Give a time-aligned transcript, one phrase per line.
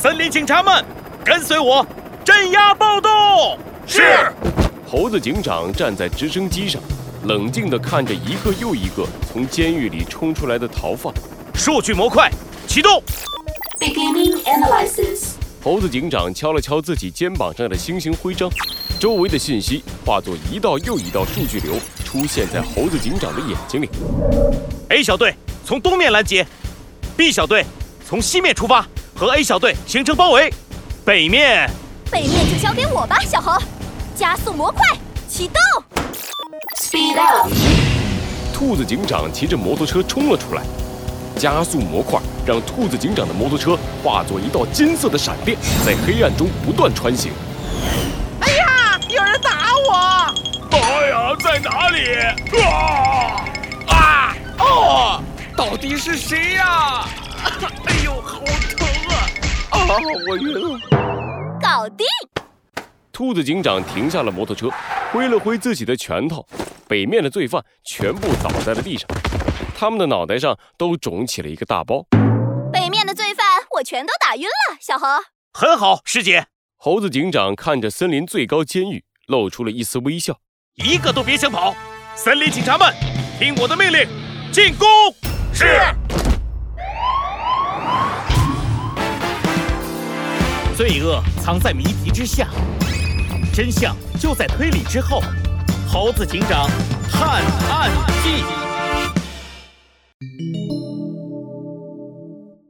[0.00, 0.82] 森林警察们，
[1.22, 1.86] 跟随我，
[2.24, 3.10] 镇压暴动。
[3.86, 4.32] 是。
[4.88, 6.80] 猴子警长站在直升机上，
[7.24, 11.12] 冷静地看着一个又一个从监狱里冲出来的逃犯。
[11.52, 12.30] 数据模块
[12.66, 13.02] 启动。
[13.78, 15.32] Beginning analysis。
[15.62, 18.50] 猴子警长敲了敲自己肩膀上的星星徽章，
[18.98, 21.74] 周围的信息化作一道又一道数据流，
[22.06, 23.90] 出现在猴子警长的眼睛里。
[24.88, 26.46] A 小队从东面拦截
[27.18, 27.66] ，B 小队
[28.08, 28.88] 从西面出发，
[29.20, 30.50] 和 A 小队形成包围。
[31.04, 31.68] 北面，
[32.10, 33.52] 北面就交给我吧，小猴。
[34.16, 34.82] 加速模块
[35.28, 35.56] 启动。
[36.78, 37.52] Speed up。
[38.54, 40.62] 兔子警长骑着摩托车冲了出来。
[41.36, 47.30] 加速模块让兔子警长的摩托车化作一道金色的闪电，在黑暗中不断穿行。
[48.40, 50.34] 哎呀，有人打我！
[50.70, 52.14] 哎呀，在哪里？
[52.64, 53.44] 啊
[53.86, 55.22] 啊哦！
[55.54, 57.04] 到底是谁呀？
[57.84, 58.69] 哎呦，好疼
[60.28, 60.78] 我晕了。
[61.60, 62.06] 搞定！
[63.12, 64.70] 兔子警长停下了摩托车，
[65.12, 66.46] 挥了挥自己的拳头，
[66.88, 69.08] 北面的罪犯全部倒在了地上。
[69.76, 72.06] 他们的脑袋上都肿起了一个大包。
[72.72, 75.06] 北面的罪犯我全都打晕了，小猴。
[75.52, 76.46] 很好，师姐。
[76.76, 80.38] 猴子警长看着森林最高监狱，露出了一丝微笑。
[80.76, 81.74] 一个都别想跑！
[82.14, 82.94] 森林警察们，
[83.38, 84.08] 听我的命令，
[84.50, 84.88] 进攻！
[85.52, 85.66] 是。
[90.90, 92.48] 罪恶藏在谜题之下，
[93.54, 95.22] 真相就在推理之后。
[95.88, 96.68] 猴子警长
[97.08, 97.92] 探案
[98.24, 98.42] 记。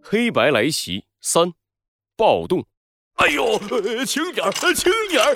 [0.03, 1.55] 黑白来袭三，
[2.15, 2.67] 暴动！
[3.15, 3.59] 哎呦，
[4.05, 5.35] 轻点儿，轻点儿！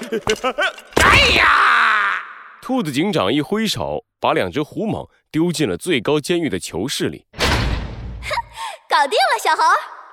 [1.03, 2.23] 哎呀！
[2.61, 7.27] 兔子警长一挥手，把两只狐蟒丢进了最高监狱的囚室里。
[7.33, 8.29] 哼，
[8.91, 9.63] 搞定了，小猴，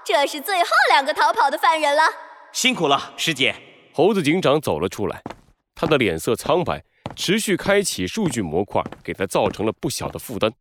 [0.06, 2.04] 这是最后两个逃跑的犯人了。
[2.54, 3.56] 辛苦了，师姐。
[3.94, 5.22] 猴子警长走了出来，
[5.74, 6.84] 他的脸色苍白，
[7.16, 10.54] 持续开启数据模块，给他造成了不小的负担。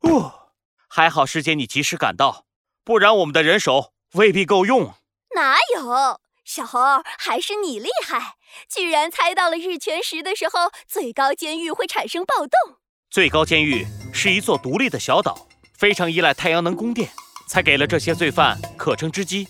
[0.00, 0.50] 哦，
[0.88, 2.44] 还好师姐你及时赶到。
[2.84, 4.94] 不然我们的人手未必够用。
[5.34, 6.80] 哪有小猴，
[7.18, 8.36] 还是你厉害，
[8.68, 12.78] 居然猜到了日全食的时候最高监狱会产生暴动。
[13.10, 17.10] 最高监狱是一座独立的小岛，非常依赖太阳能供电，
[17.46, 19.46] 才给了这些罪犯可乘之机。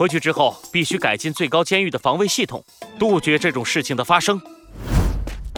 [0.00, 2.64] 回去之后必须改进最高监狱的防卫系统，
[2.98, 4.40] 杜绝这种事情的发生。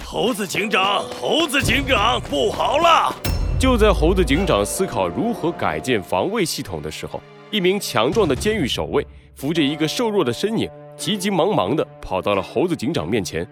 [0.04, 3.14] 猴子警长，猴子警长，不好了！
[3.56, 13.46] 就在猴子警长思考如何改建防卫系统的时候，一名强壮的监狱守卫扶着一个瘦弱的身影，急急忙忙地跑到了猴子警长面前。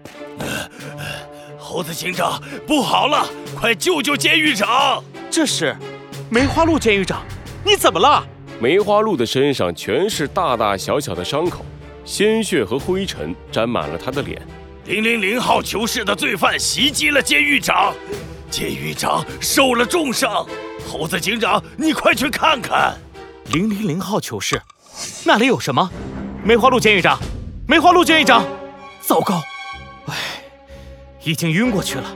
[1.57, 2.37] 猴子警长，
[2.67, 3.25] 不好了，
[3.57, 5.01] 快救救监狱长！
[5.29, 5.73] 这是
[6.29, 7.23] 梅花鹿监狱长，
[7.65, 8.27] 你怎么了？
[8.61, 11.65] 梅花鹿的身上全是大大小小的伤口，
[12.05, 14.39] 鲜血和灰尘沾满了他的脸。
[14.85, 17.91] 零零零号囚室的罪犯袭击了监狱长。
[18.51, 20.45] 监狱长受了重伤，
[20.87, 22.95] 猴子警长，你快去看看。
[23.51, 24.61] 零零零号囚室，
[25.25, 25.89] 那里有什么？
[26.45, 27.17] 梅花鹿监狱长，
[27.67, 28.45] 梅花鹿监狱长，
[29.01, 29.41] 糟糕，
[30.05, 30.13] 唉，
[31.23, 32.15] 已经晕过去了。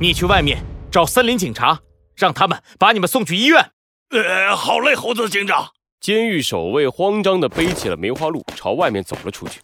[0.00, 0.58] 你去外面
[0.90, 1.78] 找森林警察，
[2.16, 3.70] 让他们把你们送去医院。
[4.10, 5.68] 呃，好嘞，猴子警长。
[6.04, 9.58] 监狱守卫慌张地背起了梅花鹿，朝外面走了出去。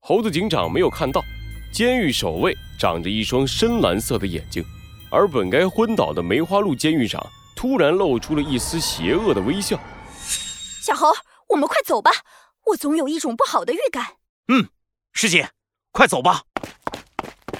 [0.00, 1.24] 猴子警长没有看到，
[1.72, 4.62] 监狱守卫长着一双深蓝色的眼睛。
[5.08, 9.80] 而本该昏倒的梅花鹿监狱长突然露出了一丝邪恶的微笑。
[10.82, 11.10] 小猴，
[11.48, 12.10] 我们快走吧，
[12.66, 14.16] 我总有一种不好的预感。
[14.48, 14.68] 嗯，
[15.14, 15.48] 师姐，
[15.92, 16.42] 快走吧。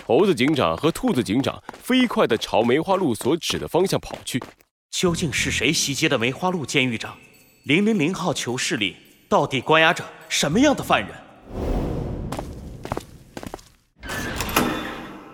[0.06, 4.38] 猴子警长和兔子警长飞快地朝梅花鹿所指的方向跑去。
[4.90, 7.16] 究竟是谁袭击的梅花鹿监狱长？
[7.66, 8.94] 零零零号囚室里
[9.28, 11.10] 到底关押着什么样的犯人？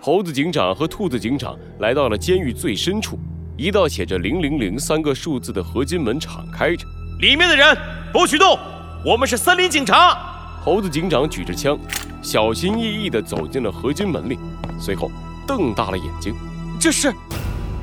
[0.01, 3.19] 猴子警长和兔子警长来到了监狱最深处，
[3.55, 6.87] 一道写着“零零零”三个数字的合金门敞开着，
[7.19, 7.77] 里面的人
[8.11, 8.57] 不许动，
[9.05, 10.17] 我们是森林警察。
[10.59, 11.77] 猴子警长举着枪，
[12.23, 14.39] 小心翼翼地走进了合金门里，
[14.79, 15.11] 随后
[15.45, 16.33] 瞪大了眼睛
[16.81, 17.13] ：“这是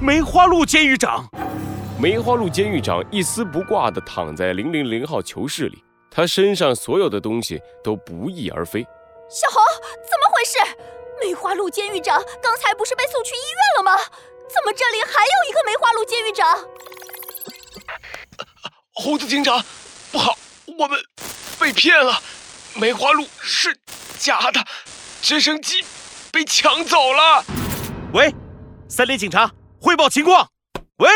[0.00, 1.24] 梅花鹿监狱长。”
[2.00, 8.82] 梅花鹿监狱长一丝不挂地躺在零零零号囚室里，他身上所有的东西都不翼而飞。
[9.28, 10.58] 小猴，怎么回事？
[11.20, 13.98] 梅花鹿监狱长刚才不是被送去医院了吗？
[14.48, 16.66] 怎么这里还有一个梅花鹿监狱长？
[18.94, 19.62] 猴子警长，
[20.10, 20.38] 不好，
[20.78, 20.98] 我们
[21.60, 22.18] 被骗了，
[22.76, 23.78] 梅花鹿是
[24.18, 24.64] 假的，
[25.20, 25.84] 直升机
[26.32, 27.44] 被抢走了。
[28.14, 28.34] 喂，
[28.88, 30.48] 森林警察，汇报情况。
[30.96, 31.08] 喂，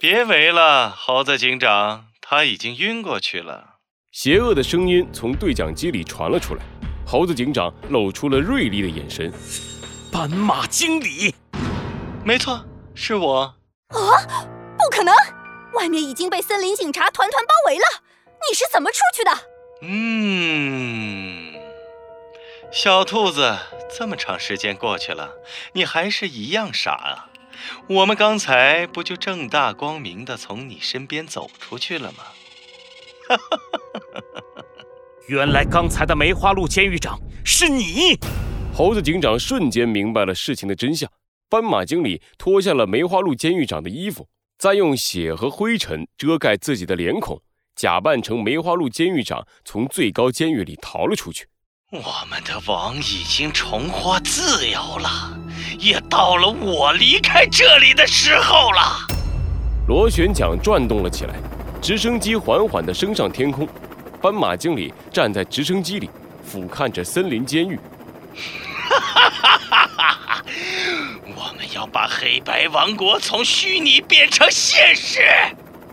[0.00, 3.78] 别围了，猴子警长，他已经晕过去了。
[4.12, 6.62] 邪恶的声音从对讲机里传了出来，
[7.04, 9.32] 猴子警长露出了锐利的眼神。
[10.12, 11.34] 斑马经理，
[12.24, 12.64] 没错，
[12.94, 13.40] 是我。
[13.88, 13.98] 啊
[14.78, 15.12] 不可能！
[15.74, 17.84] 外面已经被森林警察团团包围了，
[18.48, 19.32] 你是怎么出去的？
[19.82, 21.54] 嗯，
[22.70, 23.58] 小兔子，
[23.92, 25.32] 这么长时间过去了，
[25.72, 27.30] 你还是一样傻啊！
[27.88, 32.18] 我们刚才不就正大光明的从你身边走出去了吗？
[33.28, 33.58] 哈哈哈
[33.92, 34.20] 哈哈
[34.56, 34.64] 哈！
[35.28, 38.18] 原来刚才的梅花鹿监狱长是你！
[38.72, 41.10] 猴子警长瞬间明白了事情的真相。
[41.50, 44.28] 斑马经理脱下了梅花鹿监狱长的衣服，
[44.58, 47.40] 再用血和灰尘遮盖自己的脸孔，
[47.74, 51.46] 假扮成梅花鹿监狱长，从最高监狱里逃了出去。
[51.90, 55.37] 我们的王已经重获自由了，
[55.78, 59.06] 也到了我离开这里的时候了。
[59.86, 61.34] 螺旋桨转动了起来，
[61.80, 63.66] 直升机缓缓地升上天空。
[64.20, 66.10] 斑马经理站在直升机里，
[66.44, 67.78] 俯瞰着森林监狱。
[68.90, 70.44] 哈哈哈哈哈哈！
[71.36, 75.20] 我们要把黑白王国从虚拟变成现实，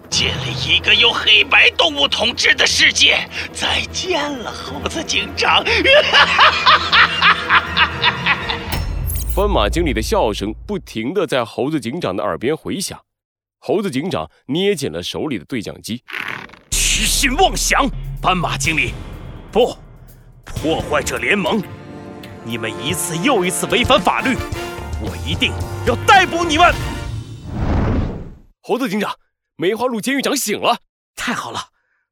[0.10, 3.20] 建立一个由黑白动物统治的世界。
[3.54, 5.64] 再见了，猴子警长！
[5.64, 5.72] 哈
[6.12, 7.64] 哈哈哈哈
[8.02, 8.15] 哈！
[9.36, 12.98] 斑马经理的笑声不停地在猴子警长的耳边回响。
[13.60, 16.02] 猴子警长捏紧了手里的对讲机，
[16.72, 17.86] 痴心妄想！
[18.22, 18.94] 斑马经理，
[19.52, 19.76] 不，
[20.46, 21.62] 破坏者联盟。
[22.46, 24.38] 你们一次又一次违反法律，
[25.02, 25.52] 我一定
[25.86, 26.74] 要逮捕你们！
[28.62, 29.18] 猴子警长，
[29.58, 30.78] 梅花鹿监狱长醒了，
[31.14, 31.60] 太好了，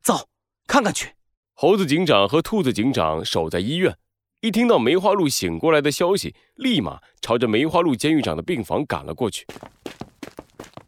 [0.03, 0.27] 走，
[0.67, 1.13] 看看去。
[1.53, 3.95] 猴子警长和兔子警长守在医院，
[4.43, 9.47] 一听到梅花鹿醒过来的消息，立马朝着梅花鹿监狱长的病房赶了过去。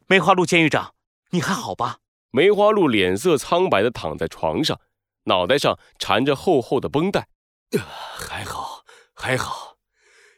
[0.07, 0.93] 梅花鹿监狱长，
[1.29, 1.99] 你还好吧？
[2.31, 4.77] 梅花鹿脸色苍白的躺在床上，
[5.23, 7.29] 脑袋上缠着厚厚的绷带，
[7.71, 8.83] 呃还好。
[9.13, 9.77] 还好，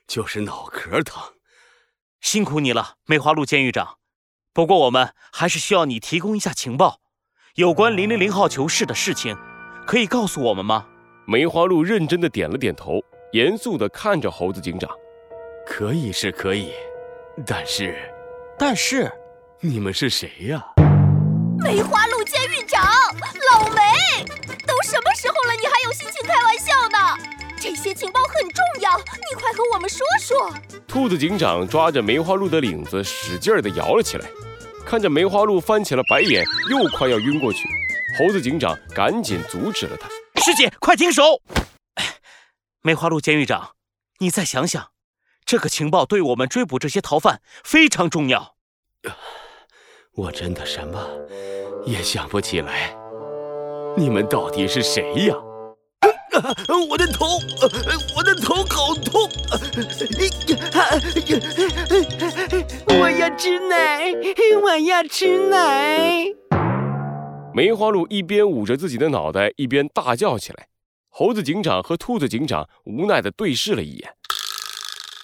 [0.08, 1.20] 就是脑壳疼。
[2.22, 3.98] 辛苦你了，梅花鹿监狱长。
[4.54, 7.00] 不过我们还是需要你提供一下情报，
[7.56, 9.36] 有关零零零号囚室的事情，
[9.88, 10.88] 可以告诉我们吗？
[11.30, 13.04] 梅花鹿认真的点了点头，
[13.34, 14.90] 严肃的看着猴子警长。
[15.66, 16.72] 可以是可以，
[17.46, 17.98] 但是，
[18.58, 19.12] 但是，
[19.60, 20.64] 你们是谁呀？
[21.60, 22.82] 梅花鹿监狱长，
[23.52, 24.24] 老梅，
[24.66, 26.98] 都什么时候了，你还有心情开玩笑呢？
[27.60, 30.50] 这些情报很重要，你快和我们说说。
[30.88, 34.26] 兔子警长抓着梅花鹿的领子，使劲地摇了起来。
[34.86, 37.68] 看着梅花鹿翻起了白眼，又快要晕过去，
[38.18, 40.08] 猴子警长赶紧阻止了他。
[40.48, 41.42] 师姐，快停手！
[42.82, 43.72] 梅花鹿监狱长，
[44.20, 44.92] 你再想想，
[45.44, 48.56] 这个情报对我们追捕这些逃犯非常重要。
[50.14, 51.06] 我真的什么
[51.86, 52.96] 也想不起来。
[53.98, 55.36] 你们到底是谁呀？
[56.90, 57.26] 我的头，
[58.16, 59.30] 我的头好痛！
[63.02, 64.14] 我要吃奶，
[64.64, 66.24] 我要吃奶！
[67.58, 70.68] 梅花鹿一边捂着自己的脑袋，一边大叫起来。
[71.10, 74.14] 猴子警长和兔子警长无奈地对视了一眼。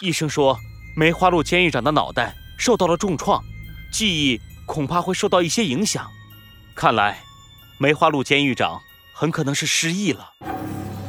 [0.02, 0.58] 医生说，
[0.98, 3.40] 梅花鹿监狱长的脑袋受到了重创，
[3.92, 6.10] 记忆恐怕会受到一些影响。
[6.76, 7.20] 看来，
[7.78, 8.82] 梅花鹿监狱长
[9.14, 10.32] 很可能是失忆了。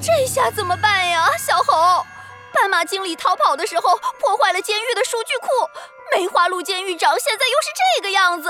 [0.02, 2.04] 这下怎么办呀，小猴？
[2.52, 5.48] 斑马经理逃跑的时候破坏了监狱的数据库，
[6.14, 8.48] 梅花鹿监狱长现在又是这个样子，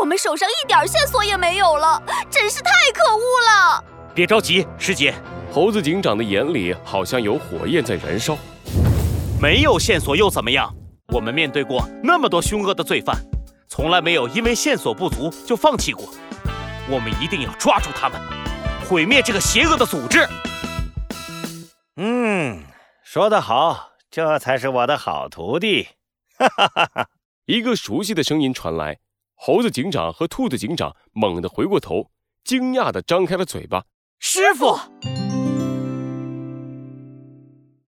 [0.00, 3.84] 我们手上一点线索也没有了，真是太可恶了！
[4.14, 5.14] 别着急，师姐。
[5.52, 8.38] 猴子警长的眼里好像有火焰在燃烧。
[9.40, 10.72] 没有线索又怎么样？
[11.12, 13.16] 我们面对过那么多凶恶的罪犯，
[13.68, 16.04] 从来没有因为线索不足就放弃过。
[16.88, 18.20] 我们一定要抓住他们，
[18.88, 20.28] 毁灭这个邪恶的组织。
[21.96, 22.62] 嗯，
[23.02, 25.88] 说得好，这才是我的好徒弟。
[26.40, 27.08] 哈哈哈哈！
[27.44, 28.98] 一个熟悉的声音传来，
[29.34, 32.10] 猴子警长和兔子警长猛地回过头，
[32.44, 33.84] 惊讶地张开了嘴巴。
[34.18, 34.78] 师傅，